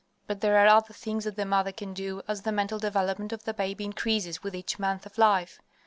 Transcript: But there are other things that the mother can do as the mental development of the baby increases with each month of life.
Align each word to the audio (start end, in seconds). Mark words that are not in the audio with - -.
But 0.25 0.41
there 0.41 0.57
are 0.57 0.65
other 0.65 0.95
things 0.95 1.25
that 1.25 1.35
the 1.35 1.45
mother 1.45 1.71
can 1.71 1.93
do 1.93 2.23
as 2.27 2.41
the 2.41 2.51
mental 2.51 2.79
development 2.79 3.31
of 3.31 3.43
the 3.43 3.53
baby 3.53 3.85
increases 3.85 4.41
with 4.41 4.55
each 4.55 4.79
month 4.79 5.05
of 5.05 5.15
life. 5.19 5.59